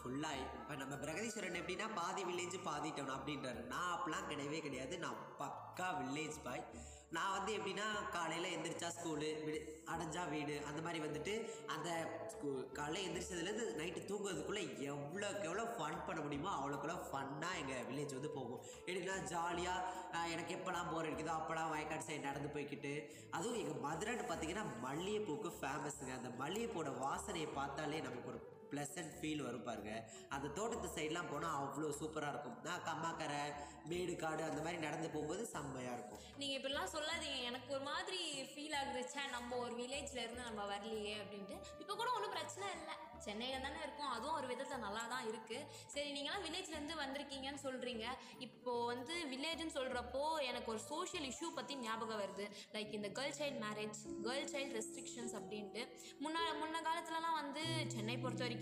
ஃபுல்லாக 0.00 0.42
இப்போ 0.56 0.74
நம்ம 0.74 0.96
பிரகதீஸ்வரன் 0.96 1.60
எப்படின்னா 1.60 1.88
பாதி 1.94 2.24
வில்லேஜ் 2.24 2.58
பாதி 2.62 2.90
டவுன் 2.90 3.14
அப்படின்றாரு. 3.16 3.62
நான் 3.66 3.92
அப்படிலாம் 3.94 4.28
கிடையவே 4.30 4.60
கிடையாது. 4.60 4.98
நான் 4.98 5.22
பக்கா 5.38 5.88
வில்லேஜ் 6.00 6.38
பாய் 6.44 6.64
நான் 7.12 7.32
வந்து 7.32 7.52
எப்படின்னா 7.56 7.86
காலையில் 8.12 8.52
எந்திரிச்சா 8.52 8.88
ஸ்கூலு 8.94 9.26
விடு 9.40 9.58
அடைஞ்சா 9.92 10.22
வீடு 10.30 10.54
அந்த 10.68 10.80
மாதிரி 10.84 11.00
வந்துட்டு 11.04 11.32
அந்த 11.74 11.88
ஸ்கூ 12.32 12.48
காலையில் 12.72 13.06
எந்திரிச்சதுலேருந்து 13.08 13.66
நைட்டு 13.80 14.00
தூங்குறதுக்குள்ளே 14.10 14.62
எவ்வளோக்கு 14.88 15.48
எவ்வளோ 15.48 15.64
ஃபன் 15.74 16.04
பண்ண 16.06 16.20
முடியுமோ 16.22 16.50
அவ்வளோக்குள்ள 16.54 16.96
ஃபன்னாக 17.08 17.60
எங்கள் 17.62 17.84
வில்லேஜ் 17.88 18.16
வந்து 18.18 18.30
போகும். 18.36 18.62
எப்படின்னா 18.80 19.16
ஜாலியாக 19.32 19.90
எனக்கு 20.32 20.56
எப்போலாம் 20.56 20.90
போர் 20.90 21.08
அடிக்குதோ 21.08 21.34
அப்போலாம் 21.36 21.72
வயக்காடு 21.74 22.08
சைடு 22.08 22.28
நடந்து 22.28 22.54
போய்க்கிட்டு 22.54 22.94
அதுவும் 23.32 23.60
எங்கள் 23.62 23.84
மதுரைன்னு 23.86 24.26
பார்த்தீங்கன்னா 24.26 24.66
மல்லிகைப்பூக்கு 24.86 25.52
ஃபேமஸுங்க 25.58 26.14
அந்த 26.16 26.32
மல்லிகைப்பூட 26.40 26.92
வாசனையை 27.04 27.50
பார்த்தாலே 27.52 28.00
நமக்கு 28.00 28.32
ஒரு 28.32 28.40
ப்ளசன்ட் 28.72 29.12
ஃபீல் 29.18 29.44
வரும் 29.46 29.66
பாருங்க. 29.68 29.92
அந்த 30.36 30.46
தோட்டத்து 30.58 30.88
சைட்லாம் 30.96 31.30
போனால் 31.32 31.58
அவ்வளோ 31.60 31.92
சூப்பராக 32.00 32.32
இருக்கும். 32.34 32.58
நான் 32.68 32.86
கம்மாக்கரை 32.88 33.42
மேடு 33.90 34.14
காடு 34.24 34.42
அந்த 34.48 34.60
மாதிரி 34.64 34.78
நடந்து 34.86 35.08
போகும்போது 35.14 35.44
செம்மையாக 35.54 35.96
இருக்கும். 35.98 36.20
நீங்கள் 36.40 36.58
இப்படிலாம் 36.58 36.92
சொல்லாதீங்க. 36.96 37.38
எனக்கு 37.50 37.70
ஒரு 37.76 37.84
மாதிரி 37.92 38.20
ஃபீல் 38.52 38.76
ஆகுதுச்சா 38.80 39.22
நம்ம 39.36 39.56
ஒரு 39.64 39.74
வில்லேஜில் 39.80 40.22
இருந்து 40.24 40.48
நம்ம 40.48 40.66
வரலையே 40.74 41.14
அப்படின்ட்டு. 41.22 41.56
இப்போ 41.82 41.94
கூட 41.94 42.08
ஒன்றும் 42.16 42.36
பிரச்சனை 42.36 42.68
இல்லை. 42.78 42.94
சென்னையில் 43.26 43.64
தானே 43.64 43.80
இருக்கும். 43.84 44.12
அதுவும் 44.14 44.36
ஒரு 44.38 44.46
விதத்தில் 44.50 44.82
நல்லா 44.84 45.02
தான் 45.12 45.26
இருக்குது 45.30 45.66
சரி 45.94 46.08
நீங்களாம் 46.14 46.44
வில்லேஜ்லேருந்து 46.46 46.94
வந்திருக்கீங்கன்னு 47.02 47.62
சொல்கிறீங்க 47.66 48.06
இப்போது 48.46 48.88
வந்து 48.92 49.14
வில்லேஜ்னு 49.32 49.74
சொல்கிறப்போ 49.76 50.22
எனக்கு 50.50 50.68
ஒரு 50.74 50.80
சோஷியல் 50.88 51.26
இஷ்யூ 51.30 51.48
பற்றி 51.58 51.74
ஞாபகம் 51.84 52.20
வருது. 52.22 52.46
லைக் 52.76 52.96
இந்த 52.98 53.10
girl 53.18 53.36
child 53.40 53.60
marriage 53.66 54.00
girl 54.26 54.50
child 54.54 54.76
restrictions 54.78 55.36
அப்படின்ட்டு. 55.40 55.84
முன்ன 56.24 56.46
முன்ன 56.62 56.82
காலத்துலலாம் 56.88 57.38
வந்து 57.42 57.62
சென்னை 57.94 58.16
பொறுத்த 58.24 58.44
வரைக்கும் 58.46 58.60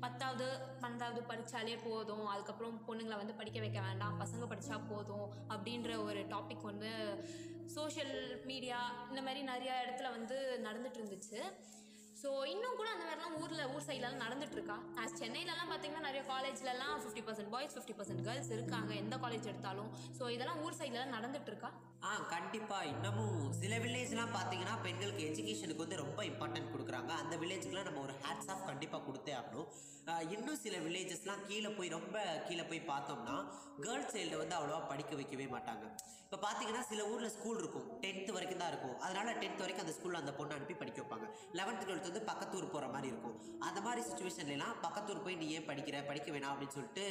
பத்தாவது 0.00 0.46
பன்னெண்டாவது 0.82 1.20
படித்தாலே 1.30 1.76
போதும். 1.76 2.26
அதுக்கப்புறம் 2.26 2.76
பொண்ணுங்களை 2.88 3.16
வந்து 3.16 3.34
படிக்க 3.34 3.60
வைக்க 3.60 3.80
வேண்டாம். 3.80 4.20
பசங்க 4.20 4.46
படித்தா 4.52 4.78
போதும் 4.92 5.26
அப்படின்ற 5.48 6.04
ஒரு 6.04 6.22
டாபிக் 6.34 6.70
வந்து 6.72 6.92
சோஷியல் 7.74 8.42
மீடியா 8.44 8.78
இந்த 9.10 9.22
மாதிரி 9.22 9.42
நிறைய 9.42 9.72
இடத்துல 9.86 10.10
வந்து 10.10 10.38
நடந்துட்டு 10.68 11.00
இருந்துச்சு 11.00 11.40
ஸோ 12.22 12.30
இன்னும் 12.44 12.76
கூட 12.76 12.88
அந்த 12.90 13.04
மாதிரிலாம் 13.04 13.36
ஊரில் 13.42 13.70
ஊர் 13.74 13.84
சைட்லலாம் 13.86 14.22
நடந்துட்டுருக்கா? 14.22 14.74
நான் 14.96 15.14
சென்னையிலலாம் 15.20 15.70
பார்த்தீங்கன்னா 15.70 16.06
நிறைய 16.06 16.22
காலேஜ்லலாம் 16.30 16.96
fifty 17.02 17.22
percent 17.26 17.52
boys 17.54 17.74
fifty 17.76 17.94
percent 17.98 18.24
girls 18.26 18.50
இருக்காங்க. 18.50 18.90
எந்த 18.94 19.16
காலேஜ் 19.16 19.48
எடுத்தாலும். 19.52 19.88
ஸோ 20.18 20.28
இதெல்லாம் 20.28 20.60
ஊர் 20.64 20.76
சைட்லலாம் 20.80 21.14
நடந்துட்டுருக்கா? 21.16 21.70
ஆ 22.08 22.10
கண்டிப்பாக 22.34 22.86
இன்னமும் 22.86 23.52
சில 23.62 23.78
வில்லேஜ்லாம் 23.78 24.34
பார்த்தீங்கன்னா 24.36 24.82
பெண்களுக்கு 24.82 25.22
எஜுகேஷனுக்கு 25.30 25.84
வந்து 25.84 25.96
ரொம்ப 25.96 26.24
இம்பார்ட்டன்ட் 26.24 26.72
கொடுக்குறாங்க. 26.74 27.10
அந்த 27.22 27.36
வில்லேஜ்க்குலாம் 27.36 27.88
நம்ம 27.90 28.00
ஒரு 28.00 28.14
ஹேட்ஸ் 28.24 28.50
ஆஃப் 28.54 28.66
கண்டிப்பாக 28.66 29.02
ஆகணும் 29.40 29.68
இன்னும் 30.34 30.60
சில 30.62 30.76
வில்லேஜஸ்லாம் 30.84 31.42
கீழே 31.48 31.68
போய் 31.78 31.94
ரொம்ப 31.96 32.22
கீழே 32.46 32.64
போய் 32.70 32.88
பார்த்தோம்னா 32.92 33.36
கேர்ள்ஸ் 33.80 34.14
சைல்டை 34.14 34.38
வந்து 34.42 34.56
அவ்வளோவா 34.56 34.88
படிக்க 34.88 35.14
வைக்கவே 35.18 35.46
மாட்டாங்க. 35.56 35.84
இப்போ 36.24 36.38
பார்த்தீங்கன்னா 36.46 36.82
சில 36.88 37.04
ஊரில் 37.12 37.32
ஸ்கூல் 37.36 37.58
இருக்கும். 37.58 37.86
டென்த்து 38.02 38.32
வரைக்கும் 38.32 38.62
தான் 38.62 38.70
இருக்கும். 38.72 38.96
அதனால 39.06 39.28
டென்த் 39.32 39.62
வரைக்கும் 39.62 39.84
அந்த 39.84 39.94
ஸ்கூலில் 39.96 40.20
அந்த 40.22 40.32
பொண்ணை 40.38 40.56
அனுப்பி 40.58 40.74
படிக்க 40.74 41.02
வைப்பாங்க. 41.02 41.26
லெவன்த்து 41.58 41.86
டுவெல்த் 41.88 42.10
வந்து 42.10 42.24
பக்கத்தூர் 42.32 42.72
போகிற 42.74 42.88
மாதிரி 42.88 43.08
இருக்கும். 43.12 43.36
அந்த 43.68 43.80
மாதிரி 43.80 44.02
சுச்சுவேஷன்லாம் 44.10 44.74
பக்கத்தூர் 44.82 45.24
போய் 45.24 45.40
நீ 45.42 45.48
ஏன் 45.50 45.68
படிக்கிற? 45.70 46.06
படிக்க 46.06 46.30
வேணாம் 46.32 46.52
அப்படின்னு 46.52 46.76
சொல்லிட்டு 46.78 47.06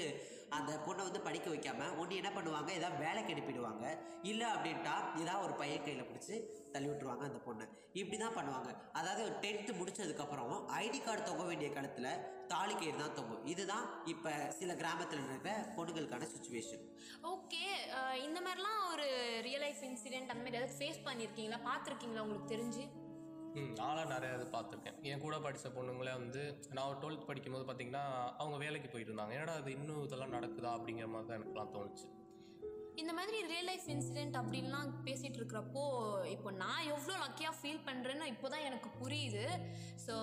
அந்த 0.57 0.71
பொண்ணை 0.85 1.01
வந்து 1.07 1.21
படிக்க 1.27 1.47
வைக்காமல் 1.53 1.95
ஒன்று 2.01 2.19
என்ன 2.21 2.31
பண்ணுவாங்க? 2.37 2.69
ஏதாவது 2.79 3.03
வேலைக்கு 3.05 3.33
அனுப்பிடுவாங்க. 3.35 3.85
இல்லை 4.31 4.47
அப்படின்ட்டா 4.55 4.95
ஏதாவது 5.23 5.45
ஒரு 5.47 5.55
பையன் 5.61 5.85
கையில் 5.85 6.09
பிடிச்சி 6.09 6.35
தள்ளி 6.73 6.89
விட்டுருவாங்க 6.89 7.23
அந்த 7.29 7.39
பொண்ணை. 7.47 7.67
இப்படி 8.01 8.17
தான் 8.23 8.35
பண்ணுவாங்க. 8.39 8.71
அதாவது 8.99 9.23
டென்த்து 9.45 9.73
முடிச்சதுக்கப்புறம் 9.79 10.55
ஐடி 10.83 10.99
கார்டு 11.05 11.27
தொங்க 11.29 11.45
வேண்டிய 11.49 11.69
காலத்தில் 11.77 12.11
தாலி 12.53 12.75
தான் 13.01 13.15
தொங்கும். 13.17 13.43
இதுதான் 13.53 13.85
இப்போ 14.13 14.31
சில 14.59 14.73
கிராமத்தில் 14.81 15.19
இருக்கிற 15.23 15.53
பொண்ணுங்களுக்கான 15.77 16.29
சுச்சுவேஷன் 16.35 16.85
ஓகே 17.33 17.63
இந்த 18.27 18.39
மாதிரிலாம் 18.45 18.81
ஒரு 18.93 19.07
ரியல் 19.47 19.63
லைஃப் 19.65 19.83
இன்சிடென்ட் 19.89 20.33
அந்த 20.33 20.41
மாதிரி 20.43 20.59
ஏதாவது 20.59 20.77
ஃபேஸ் 20.79 21.05
பண்ணியிருக்கீங்களா 21.07 21.59
பார்த்துருக்கீங்களா? 21.69 22.23
உங்களுக்கு 22.25 22.53
தெரிஞ்சு? 22.55 22.83
ம் 23.59 23.73
நாளாக 23.81 24.07
நிறைய 24.13 24.37
இது 24.37 24.45
பார்த்துருக்கேன். 24.55 24.97
என் 25.09 25.23
கூட 25.25 25.35
படித்த 25.45 25.69
பொண்ணுங்களே 25.77 26.13
வந்து 26.21 26.41
நான் 26.77 26.99
டுவெல்த் 27.01 27.27
படிக்கும்போது 27.29 27.67
பார்த்தீங்கன்னா 27.67 28.05
அவங்க 28.41 28.57
வேலைக்கு 28.65 28.89
போயிட்டு 28.93 29.11
இருந்தாங்க 29.11 29.35
என்னடா 29.37 29.55
அது 29.61 29.75
இன்னும் 29.77 30.05
இதெல்லாம் 30.07 30.35
நடக்குதா 30.37 30.71
அப்படிங்கிற 30.77 31.09
மாதிரி 31.13 31.29
தான் 31.29 31.39
எனக்குலாம் 31.39 31.75
தோணுச்சு. 31.75 32.07
இந்த 33.01 33.11
மாதிரி 33.17 33.37
ரியல் 33.51 33.69
லைஃப் 33.69 33.85
இன்சிடென்ட் 33.93 34.37
அப்படின்லாம் 34.39 34.89
பேசிட்டு 35.05 35.37
இருக்கிறப்போ 35.39 35.83
இப்போ 36.33 36.49
நான் 36.63 36.87
எவ்வளோ 36.93 37.13
லக்கியாக 37.21 37.55
ஃபீல் 37.59 37.85
பண்ணுறேன்னு 37.87 38.25
இப்போ 38.33 38.47
தான் 38.53 38.65
எனக்கு 38.69 38.89
புரியுது. 39.01 39.45
ஸோ 40.05 40.15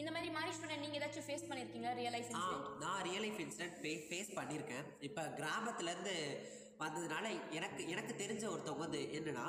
இந்த 0.00 0.10
மாதிரி 0.14 0.54
ஸ்டூடெண்ட் 0.58 0.84
நீங்கள் 0.84 1.00
ஏதாச்சும் 1.00 1.26
ஃபேஸ் 1.28 1.48
பண்ணியிருக்கீங்களா 1.48 1.94
ரியல் 2.00 2.16
லைஃப் 2.16 2.30
நான் 2.84 3.02
ரியல் 3.08 3.24
லைஃப் 3.26 3.40
இன்சிடென்ட் 3.44 3.78
ஃபே 3.80 3.92
ஃபேஸ் 4.06 4.36
பண்ணியிருக்கேன் 4.38 4.86
இப்போ 5.08 5.24
கிராமத்துலேருந்து 5.40 6.16
வந்ததுனால 6.82 7.26
எனக்கு 7.58 7.82
எனக்கு 7.94 8.12
தெரிஞ்ச 8.22 8.44
ஒருத்தவங்க 8.52 8.84
வந்து 8.86 9.00
என்னன்னா 9.18 9.46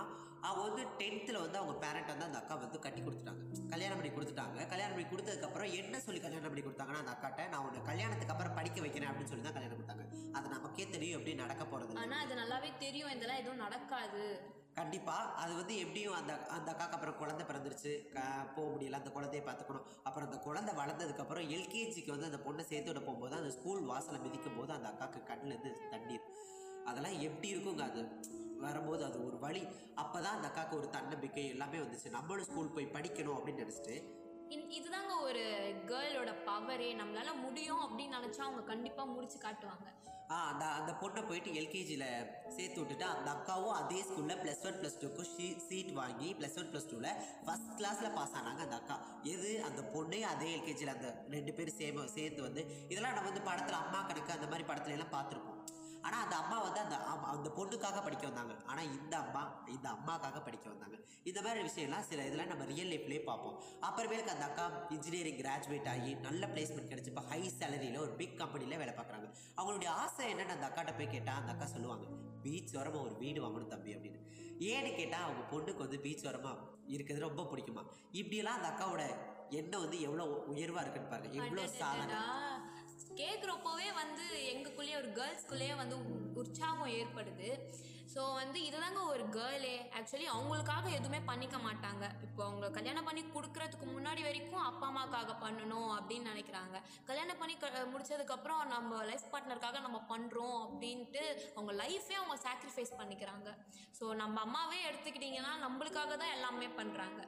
அவங்க 0.48 0.62
வந்து 0.68 0.84
டென்த்தில் 1.00 1.42
வந்து 1.44 1.58
அவங்க 1.62 1.74
பேரண்ட் 1.84 2.12
வந்து 2.14 2.28
அந்த 2.28 2.40
அக்கா 2.42 2.56
வந்து 2.64 2.80
கட்டி 2.86 3.02
கொடுத்துட்டாங்க. 3.06 3.42
கல்யாணம் 3.74 3.98
பண்ணி 4.00 4.12
கொடுத்துட்டாங்க. 4.18 4.68
கல்யாணம் 4.74 4.96
பண்ணி 4.96 5.08
கொடுத்ததுக்கப்புறம் 5.14 5.74
என்ன 5.80 6.00
சொல்லி 6.06 6.22
கல்யாணம் 6.26 6.52
பண்ணி 6.52 6.64
கொடுத்தாங்கன்னா 6.68 7.02
அந்த 7.04 7.14
அக்காட்ட 7.16 7.48
நான் 7.54 7.66
உன்னை 7.66 7.82
கல்யாணத்துக்கு 7.90 8.36
அப்புறம் 8.36 8.56
படிக்க 8.60 8.80
வைக்கிறேன் 8.86 9.10
அப்படின்னு 9.10 9.32
சொல்லி 9.32 9.46
தான் 9.48 9.58
கல்யாணம் 9.58 9.80
கொடுத்தாங்க. 9.80 10.06
அது 10.38 10.48
நமக்கே 10.56 10.88
தெரியும் 10.96 11.18
எப்படி 11.18 11.36
நடக்க 11.44 11.66
போகிறது 11.74 12.02
ஆனால் 12.06 12.24
அது 12.26 12.40
நல்லாவே 12.42 12.72
தெரியும். 12.86 13.14
இதெல்லாம் 13.16 13.42
எதுவும் 13.44 13.64
நடக்காது. 13.66 14.24
கண்டிப்பாக 14.80 15.32
அது 15.44 15.54
வந்து 15.60 15.76
எப்படியும் 15.84 16.18
அந்த 16.18 16.34
அந்த 16.56 16.68
அக்காக்கு 16.74 16.96
அப்புறம் 16.98 17.18
குழந்தை 17.22 17.44
பிறந்துருச்சு. 17.50 17.94
போக 18.56 18.68
முடியல. 18.74 19.00
அந்த 19.02 19.12
குழந்தைய 19.16 19.42
பார்த்துக்கணும். 19.48 19.88
அப்புறம் 20.08 20.28
அந்த 20.30 20.40
குழந்தை 20.46 20.74
வளர்ந்ததுக்கப்புறம் 20.82 21.50
எல்கேஜிக்கு 21.56 22.14
வந்து 22.16 22.30
அந்த 22.30 22.40
பொண்ணை 22.46 22.66
சேர்த்து 22.72 22.92
விட 22.92 23.02
போகும்போது 23.08 23.36
அந்த 23.40 23.52
ஸ்கூல் 23.58 23.82
வாசலை 23.92 24.20
மிதிக்கும் 24.26 24.58
போது 24.60 24.74
அந்த 24.78 24.88
அக்காவுக்கு 24.92 25.30
கண்ணிலேருந்து 25.32 25.92
தண்ணீர். 25.96 26.26
அதெல்லாம் 26.86 27.20
எப்படி 27.20 27.56
இருக்குங்க 27.56 27.82
அது? 27.82 28.02
வரும்போது 28.58 29.06
அது 29.06 29.26
ஒரு 29.26 29.38
வழி. 29.40 29.68
அப்போ 29.96 30.22
தான் 30.22 30.36
அந்த 30.36 30.48
அக்காவுக்கு 30.48 30.78
ஒரு 30.78 30.90
தன்னம்பிக்கை 30.90 31.48
எல்லாமே 31.48 31.78
வந்துச்சு. 31.78 32.10
நம்மளும் 32.10 32.46
ஸ்கூல் 32.46 32.74
போய் 32.74 32.86
படிக்கணும் 32.86 33.36
அப்படின்னு 33.36 33.64
நினச்சிட்டு. 33.64 34.18
இதுதாங்க 34.70 35.22
ஒரு 35.22 35.42
கேர்ளோட 35.88 36.36
பவரே 36.46 36.96
நம்மளால 36.96 37.42
முடியும் 37.42 37.80
அப்படின்னு 37.80 38.18
நினச்சா 38.18 38.40
அவங்க 38.40 38.64
கண்டிப்பாக 38.64 39.10
முடிச்சு 39.10 39.38
காட்டுவாங்க. 39.38 39.88
ஆ 40.32 40.50
அந்த 40.50 40.66
அந்த 40.66 40.92
பொண்ணை 40.92 41.28
போயிட்டு 41.28 41.54
எல்கேஜியில் 41.54 42.08
சேர்த்து 42.50 42.80
விட்டுட்டு 42.80 43.04
அந்த 43.04 43.32
அக்காவும் 43.32 43.72
அதே 43.72 44.02
ஸ்கூலில் 44.02 44.38
ப்ளஸ் 44.38 44.66
ஒன் 44.66 44.74
ப்ளஸ் 44.74 45.00
டூக்கு 45.02 45.24
சீட் 45.68 45.92
வாங்கி 45.92 46.36
ப்ளஸ் 46.40 46.60
ஒன் 46.60 46.66
ப்ளஸ் 46.66 46.90
டூவில் 46.92 47.16
ஃபஸ்ட் 47.46 47.78
கிளாஸில் 47.80 48.14
பாஸ் 48.14 48.36
ஆனாங்க 48.36 48.62
அந்த 48.62 48.76
அக்கா. 48.76 48.98
எது? 49.24 49.64
அந்த 49.64 49.82
பொண்ணே 49.82 50.22
அதே 50.22 50.56
எல்கேஜியில் 50.58 50.88
அந்த 50.88 51.24
ரெண்டு 51.30 51.54
பேரும் 51.54 51.78
சேம 51.80 52.06
சேர்ந்து 52.06 52.42
வந்து 52.42 52.62
இதெல்லாம் 52.90 53.14
நம்ம 53.14 53.30
வந்து 53.30 53.42
படத்தில் 53.42 53.74
அம்மா 53.74 54.02
கணக்கு 54.02 54.32
அந்த 54.32 54.48
மாதிரி 54.48 54.68
படத்துல 54.74 54.90
எல்லாம் 54.90 55.14
பார்த்துருப்போம். 55.14 55.62
ஆனால் 56.06 56.22
அந்த 56.26 56.36
அம்மா 56.42 56.58
வந்து 56.66 56.80
அந்த 56.84 56.96
அந்த 57.34 57.50
பொண்ணுக்காக 57.58 57.98
படிக்க 58.06 58.24
வந்தாங்க. 58.30 58.54
ஆனால் 58.72 58.90
இந்த 58.98 59.16
அம்மா 59.24 59.44
இந்த 59.76 59.88
அம்மாக்காக 59.96 60.38
படிக்க 60.48 60.66
வந்தாங்க. 60.74 60.98
இந்த 61.30 61.40
மாதிரி 61.46 61.62
விஷயம்லாம் 61.68 62.06
சில 62.10 62.26
இதெல்லாம் 62.28 62.52
நம்ம 62.52 62.66
ரியல் 62.72 62.92
லைஃப்லேயே 62.94 63.24
பார்ப்போம். 63.30 63.58
அப்புறமேலுக்கு 63.88 64.36
அந்த 64.36 64.46
அக்கா 64.50 64.66
இன்ஜினியரிங் 64.96 65.40
கிராஜுவேட் 65.42 65.90
ஆகி 65.94 66.12
நல்ல 66.28 66.46
பிளேஸ்மெண்ட் 66.54 66.92
கிடைச்சி 66.94 67.12
இப்போ 67.14 67.26
ஹை 67.32 67.42
சேலரியில் 67.60 68.04
ஒரு 68.06 68.14
பிக் 68.22 68.38
கம்பெனியில் 68.42 68.82
வேலை 68.84 68.94
பார்க்குறாங்க. 69.00 69.30
அவங்களுடைய 69.60 69.92
ஆசை 70.04 70.26
என்னன்னு 70.34 70.56
அந்த 70.58 70.68
அக்காட்ட 70.70 70.94
போய் 71.00 71.14
கேட்டால் 71.16 71.40
அந்த 71.42 71.54
அக்கா 71.56 71.68
சொல்லுவாங்க 71.76 72.08
பீச் 72.46 72.76
ஓரமாக 72.80 73.06
ஒரு 73.08 73.16
வீடு 73.24 73.40
வாங்கணும் 73.46 73.74
தம்பி 73.76 73.94
அப்படின்னு. 73.96 74.20
ஏன்னு 74.72 74.92
கேட்டால் 75.00 75.26
அவங்க 75.28 75.44
பொண்ணுக்கு 75.54 75.86
வந்து 75.86 76.00
பீச் 76.06 76.28
ஓரமாக 76.30 76.68
இருக்கிறது 76.96 77.28
ரொம்ப 77.28 77.44
பிடிக்குமா? 77.52 77.84
இப்படியெல்லாம் 78.20 78.58
அந்த 78.60 78.70
அக்காவோட 78.72 79.04
எண்ணம் 79.60 79.84
வந்து 79.84 79.98
எவ்வளோ 80.08 80.26
உயர்வாக 80.54 80.84
இருக்குன்னு 80.84 81.12
பாருங்க. 81.14 81.30
எவ்வளோ 81.44 81.66
சாதனை. 81.82 82.18
கேட்குறப்போவே 83.22 83.88
வந்து 84.02 84.26
எங்களுக்குள்ளேயே 84.52 85.00
ஒரு 85.02 85.12
கேர்ள்ஸ்குள்ளேயே 85.20 85.76
வந்து 85.84 85.96
உற்சாகம் 86.42 86.96
ஏற்படுது. 87.00 87.50
ஸோ 88.14 88.22
வந்து 88.42 88.60
இதுதாங்க 88.68 89.00
ஒரு 89.14 89.24
கேர்ளே 89.36 89.74
ஆக்சுவலி 89.98 90.28
அவங்களுக்காக 90.36 90.86
எதுவுமே 90.98 91.20
பண்ணிக்க 91.28 91.58
மாட்டாங்க. 91.66 92.06
இப்போ 92.26 92.42
அவங்க 92.48 92.68
கல்யாணம் 92.78 93.08
பண்ணி 93.08 93.22
கொடுக்குறதுக்கு 93.36 93.88
முன்னாடி 93.96 94.22
வரைக்கும் 94.28 94.64
அப்பா 94.70 94.86
அம்மாக்காக 94.92 95.34
பண்ணணும் 95.44 95.92
அப்படின்னு 95.98 96.32
நினைக்கிறாங்க. 96.32 96.78
கல்யாணம் 97.10 97.40
பண்ணி 97.42 97.56
க 97.64 97.84
முடிச்சதுக்கப்புறம் 97.92 98.62
நம்ம 98.76 99.02
லைஃப் 99.10 99.28
பார்ட்னருக்காக 99.34 99.82
நம்ம 99.88 100.00
பண்ணுறோம் 100.14 100.58
அப்படின்ட்டு 100.66 101.24
அவங்க 101.56 101.74
லைஃபே 101.84 102.18
அவங்க 102.22 102.38
சாக்ரிஃபைஸ் 102.48 102.98
பண்ணிக்கிறாங்க. 103.02 103.52
ஸோ 104.00 104.08
நம்ம 104.24 104.40
அம்மாவே 104.48 104.80
எடுத்துக்கிட்டிங்கன்னா 104.90 105.54
நம்மளுக்காக 105.66 106.18
தான் 106.24 106.36
எல்லாமே 106.38 106.70
பண்ணுறாங்க 106.82 107.22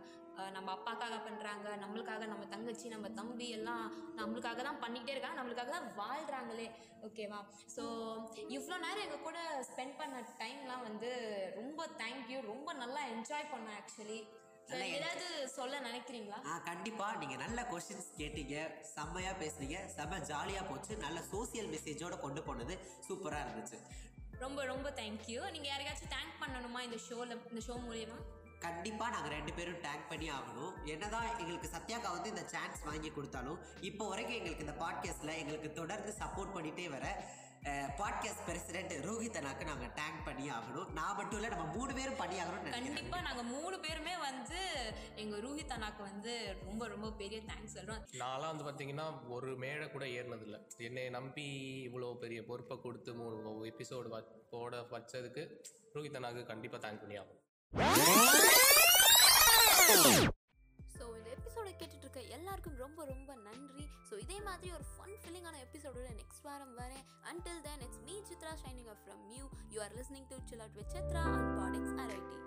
நம்ம 0.55 0.69
அப்பாக்காக 0.75 1.15
பண்ணுறாங்க 1.27 1.67
நம்மளுக்காக 1.83 2.27
நம்ம 2.27 2.43
தங்கச்சி 2.45 2.87
நம்ம 2.89 3.09
தம்பி 3.19 3.47
எல்லாம் 3.49 3.85
நம்மளுக்காக 4.19 4.63
தான் 4.63 4.81
பண்ணிக்கிட்டே 4.83 5.15
இருக்காங்க 5.15 5.39
நம்மளுக்காக 5.39 5.71
தான் 5.77 5.89
வாழ்கிறாங்களே 6.01 6.67
ஓகேவா 7.07 7.39
ஸோ 7.75 7.83
இவ்வளோ 8.57 8.77
நேரம் 8.85 9.05
எங்கள் 9.05 9.25
கூட 9.27 9.39
ஸ்பெண்ட் 9.69 9.97
பண்ண 10.01 10.21
டைம்லாம் 10.43 10.85
வந்து 10.89 11.09
ரொம்ப 11.55 11.87
தேங்க்யூ 12.03 12.39
ரொம்ப 12.53 12.73
நல்லா 12.73 13.03
என்ஜாய் 13.15 13.51
பண்ணேன் 13.55 13.79
ஆக்சுவலி 13.81 14.19
ஏதாவது 14.97 15.25
சொல்ல 15.55 15.79
நினைக்கிறீங்களா? 15.79 16.37
ஆ 16.49 16.51
கண்டிப்பாக 16.67 17.17
நீங்கள் 17.21 17.41
நல்ல 17.43 17.61
கொஸ்டின்ஸ் 17.71 18.09
கேட்டீங்க 18.19 18.55
செம்மையாக 18.93 19.35
பேசுனீங்க 19.41 19.77
செம்ம 19.95 20.19
ஜாலியாக 20.29 20.65
போச்சு. 20.69 20.93
நல்ல 20.97 21.19
சோசியல் 21.31 21.71
மெசேஜோட 21.73 22.17
கொண்டு 22.19 22.41
போனது 22.43 22.75
சூப்பராக 23.07 23.43
இருந்துச்சு. 23.45 23.79
ரொம்ப 24.43 24.65
ரொம்ப 24.65 24.89
தேங்க்யூ 24.99 25.41
நீங்கள் 25.55 25.71
யாருக்காச்சும் 25.71 26.13
தேங்க் 26.15 26.39
பண்ணணுமா 26.43 26.81
இந்த 26.87 26.97
ஷோவில் 27.07 27.35
இந்த 27.51 27.63
ஷோ 27.67 27.75
மூலியமா? 27.87 28.19
கண்டிப்பாக 28.65 29.13
நாங்கள் 29.15 29.33
ரெண்டு 29.37 29.51
பேரும் 29.57 29.81
டேக் 29.85 30.09
பண்ணி 30.09 30.27
ஆகணும். 30.37 30.73
என்னதான் 30.93 31.29
எங்களுக்கு 31.41 31.69
சத்யாக்கா 31.75 32.09
வந்து 32.15 32.31
இந்த 32.33 32.43
சான்ஸ் 32.53 32.81
வாங்கி 32.89 33.09
கொடுத்தாலும் 33.09 33.59
இப்போ 33.89 34.07
வரைக்கும் 34.13 34.39
எங்களுக்கு 34.39 34.65
இந்த 34.65 34.75
பாட்காஸ்ட்டில் 34.83 35.39
எங்களுக்கு 35.43 35.71
தொடர்ந்து 35.79 36.11
சப்போர்ட் 36.19 36.55
பண்ணிகிட்டே 36.57 36.87
வர 36.95 37.07
பாட்காஸ்ட் 37.99 38.45
பிரசிடென்ட் 38.45 38.93
ரோஹித் 39.07 39.37
அண்ணாக்கு 39.39 39.65
நாங்கள் 39.69 39.91
டேங்க் 39.97 40.23
பண்ணி 40.27 40.45
ஆகணும். 40.57 40.87
நான் 40.97 41.17
மட்டும் 41.17 41.37
இல்லை 41.39 41.49
நம்ம 41.53 41.65
மூணு 41.75 41.91
பேரும் 41.97 42.17
பண்ணி 42.21 42.37
ஆகணும்னு 42.41 42.63
நினைக்கிறேன். 42.67 42.95
கண்டிப்பா 42.95 43.19
நாங்க 43.27 43.43
மூணு 43.51 43.75
பேருமே 43.79 44.15
வந்து 44.27 44.59
எங்க 45.15 45.35
ரூஹித் 45.45 45.75
அண்ணாக்கு 45.75 46.01
வந்து 46.09 46.33
ரொம்ப 46.63 46.87
ரொம்ப 46.93 47.11
பெரிய 47.21 47.41
தேங்க்ஸ் 47.49 47.75
சொல்றோம். 47.77 48.01
நான்லாம் 48.23 48.51
வந்து 48.53 48.67
பார்த்தீங்கன்னா 48.69 49.05
ஒரு 49.37 49.51
மேடை 49.65 49.87
கூட 49.91 50.05
ஏறினதில்ல. 50.17 50.59
என்னை 50.87 51.05
நம்பி 51.17 51.47
இவ்வளோ 51.89 52.09
பெரிய 52.25 52.41
பொறுப்பை 52.49 52.77
கொடுத்து 52.87 53.13
மூணு 53.21 53.53
எபிசோடு 53.73 54.23
போட 54.55 54.81
வச்சதுக்கு 54.95 55.45
ரோஹித் 55.95 56.19
அண்ணாக்கு 56.21 56.43
கண்டிப்பாக 56.53 56.81
தேங்க் 56.87 57.03
பண்ணி 57.05 57.17
ஆகும் 57.23 57.39
ஸோ 60.95 61.03
இந்த 61.17 61.29
எபிசோட 61.35 61.67
கேட்டுட்டு 61.79 62.05
இருக்க 62.05 62.21
எல்லாருக்கும் 62.37 62.75
ரொம்ப 62.75 63.05
ரொம்ப 63.05 63.29
நன்றி. 63.47 63.85
ஸோ 64.09 64.13
இதே 64.23 64.37
மாதிரி 64.47 64.69
ஒரு 64.77 64.85
ஃபன் 64.91 65.17
ஃபீலிங்கான 65.21 65.59
எபிசோடோட 65.65 66.09
நெக்ஸ்ட் 66.19 66.45
வாரம் 66.47 66.75
வரேன். 66.81 67.03
Until 67.31 67.61
then 67.67 67.83
it's 67.85 68.03
me 68.07 68.15
Chitra 68.29 68.53
shining 68.63 68.89
up 68.93 69.03
from 69.05 69.23
you 69.35 69.43
you 69.73 69.79
are 69.81 69.95
listening 69.99 70.27
to 70.31 70.39
chill 70.49 70.63
out 70.65 70.77
with 70.79 70.91
Chitra 70.95 71.23
and 71.33 71.51
பாடிக்ஸ் 71.59 71.95
RIT 72.03 72.37